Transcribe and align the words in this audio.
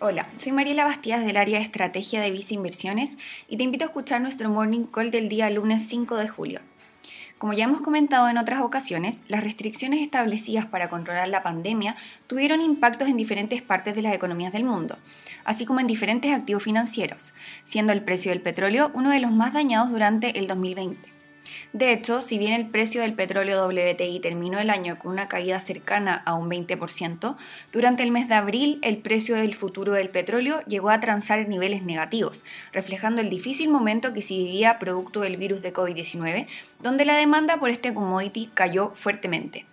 Hola, 0.00 0.26
soy 0.38 0.50
Mariela 0.50 0.84
Bastías 0.84 1.24
del 1.24 1.36
área 1.36 1.58
de 1.58 1.64
estrategia 1.64 2.20
de 2.20 2.32
Visa 2.32 2.52
Inversiones 2.52 3.12
y 3.48 3.56
te 3.56 3.62
invito 3.62 3.84
a 3.84 3.86
escuchar 3.86 4.20
nuestro 4.20 4.50
morning 4.50 4.86
call 4.86 5.12
del 5.12 5.28
día 5.28 5.48
lunes 5.50 5.86
5 5.86 6.16
de 6.16 6.28
julio. 6.28 6.60
Como 7.38 7.52
ya 7.52 7.64
hemos 7.64 7.80
comentado 7.80 8.28
en 8.28 8.36
otras 8.36 8.60
ocasiones, 8.62 9.18
las 9.28 9.44
restricciones 9.44 10.02
establecidas 10.02 10.66
para 10.66 10.90
controlar 10.90 11.28
la 11.28 11.44
pandemia 11.44 11.94
tuvieron 12.26 12.60
impactos 12.60 13.06
en 13.06 13.16
diferentes 13.16 13.62
partes 13.62 13.94
de 13.94 14.02
las 14.02 14.14
economías 14.14 14.52
del 14.52 14.64
mundo, 14.64 14.98
así 15.44 15.64
como 15.64 15.78
en 15.78 15.86
diferentes 15.86 16.32
activos 16.32 16.64
financieros, 16.64 17.32
siendo 17.62 17.92
el 17.92 18.02
precio 18.02 18.32
del 18.32 18.40
petróleo 18.40 18.90
uno 18.94 19.10
de 19.10 19.20
los 19.20 19.30
más 19.30 19.52
dañados 19.52 19.90
durante 19.90 20.38
el 20.40 20.48
2020. 20.48 21.13
De 21.74 21.92
hecho, 21.92 22.22
si 22.22 22.38
bien 22.38 22.52
el 22.52 22.68
precio 22.68 23.00
del 23.00 23.14
petróleo 23.14 23.66
WTI 23.66 24.20
terminó 24.20 24.60
el 24.60 24.70
año 24.70 24.96
con 24.96 25.10
una 25.10 25.26
caída 25.26 25.60
cercana 25.60 26.22
a 26.24 26.34
un 26.34 26.48
20%, 26.48 27.36
durante 27.72 28.04
el 28.04 28.12
mes 28.12 28.28
de 28.28 28.34
abril 28.34 28.78
el 28.82 28.98
precio 28.98 29.34
del 29.34 29.54
futuro 29.54 29.92
del 29.92 30.08
petróleo 30.08 30.60
llegó 30.68 30.90
a 30.90 31.00
transar 31.00 31.48
niveles 31.48 31.82
negativos, 31.82 32.44
reflejando 32.72 33.20
el 33.20 33.28
difícil 33.28 33.70
momento 33.70 34.14
que 34.14 34.22
se 34.22 34.34
vivía 34.34 34.78
producto 34.78 35.22
del 35.22 35.36
virus 35.36 35.62
de 35.62 35.72
COVID-19, 35.72 36.46
donde 36.80 37.04
la 37.04 37.16
demanda 37.16 37.56
por 37.56 37.70
este 37.70 37.92
commodity 37.92 38.50
cayó 38.54 38.92
fuertemente 38.94 39.66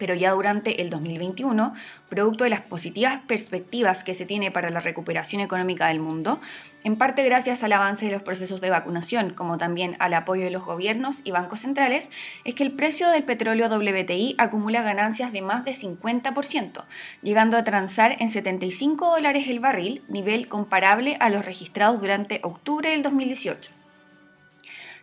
pero 0.00 0.14
ya 0.14 0.32
durante 0.32 0.80
el 0.80 0.88
2021, 0.88 1.74
producto 2.08 2.44
de 2.44 2.50
las 2.50 2.62
positivas 2.62 3.20
perspectivas 3.28 4.02
que 4.02 4.14
se 4.14 4.24
tiene 4.24 4.50
para 4.50 4.70
la 4.70 4.80
recuperación 4.80 5.42
económica 5.42 5.88
del 5.88 6.00
mundo, 6.00 6.40
en 6.84 6.96
parte 6.96 7.22
gracias 7.22 7.62
al 7.62 7.74
avance 7.74 8.06
de 8.06 8.12
los 8.12 8.22
procesos 8.22 8.62
de 8.62 8.70
vacunación, 8.70 9.34
como 9.34 9.58
también 9.58 9.96
al 9.98 10.14
apoyo 10.14 10.44
de 10.44 10.50
los 10.50 10.64
gobiernos 10.64 11.20
y 11.22 11.32
bancos 11.32 11.60
centrales, 11.60 12.10
es 12.44 12.54
que 12.54 12.62
el 12.62 12.72
precio 12.72 13.10
del 13.10 13.24
petróleo 13.24 13.68
WTI 13.68 14.36
acumula 14.38 14.80
ganancias 14.80 15.32
de 15.32 15.42
más 15.42 15.66
de 15.66 15.72
50%, 15.72 16.84
llegando 17.22 17.58
a 17.58 17.64
transar 17.64 18.16
en 18.20 18.30
75 18.30 19.10
dólares 19.10 19.48
el 19.48 19.60
barril, 19.60 20.02
nivel 20.08 20.48
comparable 20.48 21.18
a 21.20 21.28
los 21.28 21.44
registrados 21.44 22.00
durante 22.00 22.40
octubre 22.42 22.88
del 22.88 23.02
2018. 23.02 23.70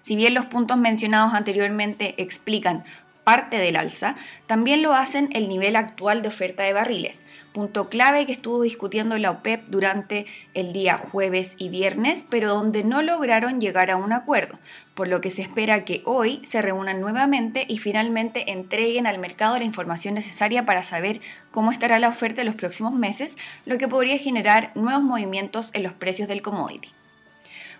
Si 0.01 0.15
bien 0.15 0.33
los 0.33 0.45
puntos 0.45 0.77
mencionados 0.77 1.33
anteriormente 1.33 2.15
explican 2.17 2.85
parte 3.27 3.57
del 3.57 3.75
alza, 3.75 4.15
también 4.45 4.81
lo 4.81 4.93
hacen 4.93 5.27
el 5.33 5.49
nivel 5.49 5.75
actual 5.75 6.21
de 6.21 6.29
oferta 6.29 6.63
de 6.63 6.71
barriles, 6.71 7.21
punto 7.51 7.89
clave 7.89 8.25
que 8.25 8.31
estuvo 8.31 8.61
discutiendo 8.61 9.17
la 9.17 9.31
OPEP 9.31 9.65
durante 9.67 10.27
el 10.53 10.71
día 10.71 10.97
jueves 10.97 11.55
y 11.57 11.67
viernes, 11.67 12.25
pero 12.29 12.47
donde 12.47 12.85
no 12.85 13.01
lograron 13.01 13.59
llegar 13.59 13.91
a 13.91 13.97
un 13.97 14.13
acuerdo, 14.13 14.57
por 14.95 15.09
lo 15.09 15.19
que 15.19 15.29
se 15.29 15.41
espera 15.41 15.83
que 15.83 16.03
hoy 16.05 16.39
se 16.45 16.61
reúnan 16.61 17.01
nuevamente 17.01 17.65
y 17.67 17.79
finalmente 17.79 18.49
entreguen 18.53 19.07
al 19.07 19.19
mercado 19.19 19.57
la 19.57 19.65
información 19.65 20.13
necesaria 20.13 20.65
para 20.65 20.81
saber 20.81 21.19
cómo 21.51 21.73
estará 21.73 21.99
la 21.99 22.07
oferta 22.07 22.43
en 22.43 22.47
los 22.47 22.55
próximos 22.55 22.93
meses, 22.93 23.35
lo 23.65 23.77
que 23.77 23.89
podría 23.89 24.17
generar 24.17 24.71
nuevos 24.73 25.03
movimientos 25.03 25.71
en 25.73 25.83
los 25.83 25.91
precios 25.91 26.29
del 26.29 26.41
commodity. 26.41 26.93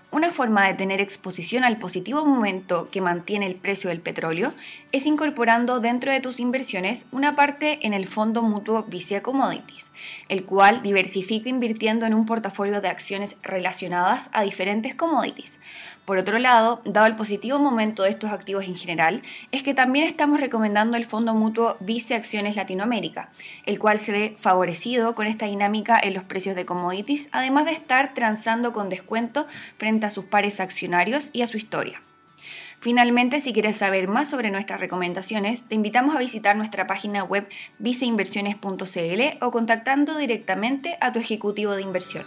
Una 0.09 0.31
forma 0.31 0.65
de 0.65 0.73
tener 0.73 1.01
exposición 1.01 1.65
al 1.65 1.79
positivo 1.79 2.23
momento 2.23 2.87
que 2.89 3.01
mantiene 3.01 3.45
el 3.45 3.55
precio 3.55 3.89
del 3.89 3.99
petróleo 3.99 4.53
es 4.93 5.05
incorporando 5.05 5.81
dentro 5.81 6.13
de 6.13 6.21
tus 6.21 6.39
inversiones 6.39 7.07
una 7.11 7.35
parte 7.35 7.85
en 7.85 7.93
el 7.93 8.07
fondo 8.07 8.41
mutuo 8.41 8.83
Vicia 8.83 9.21
Commodities, 9.21 9.91
el 10.29 10.45
cual 10.45 10.81
diversifica 10.81 11.49
invirtiendo 11.49 12.05
en 12.05 12.13
un 12.13 12.25
portafolio 12.25 12.79
de 12.79 12.87
acciones 12.87 13.35
relacionadas 13.43 14.29
a 14.31 14.43
diferentes 14.43 14.95
commodities. 14.95 15.59
Por 16.07 16.19
otro 16.19 16.39
lado, 16.39 16.81
dado 16.85 17.05
el 17.05 17.17
positivo 17.17 17.59
momento 17.59 18.03
de 18.03 18.11
estos 18.11 18.31
activos 18.31 18.63
en 18.63 18.77
general, 18.77 19.23
es 19.51 19.61
que 19.61 19.73
también 19.73 20.07
estamos 20.07 20.39
recomendando 20.39 20.95
el 20.95 21.03
fondo 21.03 21.33
mutuo 21.33 21.75
Vice 21.81 22.15
Acciones 22.15 22.55
Latinoamérica, 22.55 23.29
el 23.65 23.77
cual 23.77 23.99
se 23.99 24.13
ve 24.13 24.37
favorecido 24.39 25.15
con 25.15 25.27
esta 25.27 25.47
dinámica 25.47 25.99
en 26.01 26.13
los 26.13 26.23
precios 26.23 26.55
de 26.55 26.65
commodities, 26.65 27.27
además 27.33 27.65
de 27.65 27.73
estar 27.73 28.13
transando 28.13 28.71
con 28.71 28.87
descuento 28.87 29.47
a 30.05 30.09
sus 30.11 30.25
pares 30.25 30.59
accionarios 30.59 31.29
y 31.33 31.41
a 31.41 31.47
su 31.47 31.57
historia. 31.57 32.01
Finalmente, 32.79 33.39
si 33.39 33.53
quieres 33.53 33.77
saber 33.77 34.07
más 34.07 34.29
sobre 34.29 34.51
nuestras 34.51 34.79
recomendaciones, 34.79 35.63
te 35.63 35.75
invitamos 35.75 36.15
a 36.15 36.19
visitar 36.19 36.55
nuestra 36.55 36.85
página 36.85 37.23
web 37.23 37.49
viceinversiones.cl 37.79 39.43
o 39.43 39.51
contactando 39.51 40.15
directamente 40.17 40.97
a 41.01 41.11
tu 41.11 41.19
ejecutivo 41.19 41.73
de 41.73 41.81
inversión. 41.81 42.23